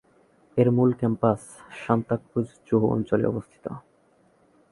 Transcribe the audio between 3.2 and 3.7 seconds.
অবস্থিত।